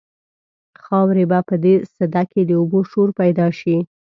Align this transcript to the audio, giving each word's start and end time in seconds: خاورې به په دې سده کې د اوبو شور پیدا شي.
خاورې 0.83 1.23
به 1.31 1.39
په 1.49 1.55
دې 1.63 1.75
سده 1.97 2.23
کې 2.31 2.41
د 2.45 2.51
اوبو 2.59 2.79
شور 2.89 3.09
پیدا 3.19 3.47
شي. 3.59 3.77